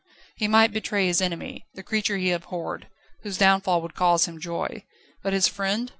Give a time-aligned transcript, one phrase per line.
[0.35, 2.87] He might betray his enemy, the creature he abhorred,
[3.21, 4.83] whose downfall would cause him joy.
[5.21, 5.89] But his friend?